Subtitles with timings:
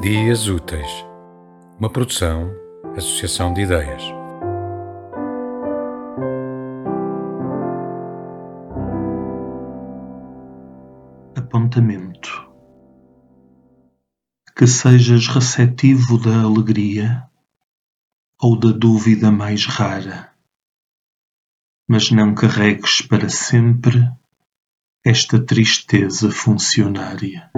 [0.00, 1.04] Dias Úteis,
[1.78, 2.50] uma produção,
[2.96, 4.02] associação de ideias.
[11.36, 12.50] Apontamento
[14.56, 17.28] Que sejas receptivo da alegria
[18.40, 20.32] ou da dúvida mais rara,
[21.86, 24.10] mas não carregues para sempre
[25.04, 27.50] esta tristeza funcionária.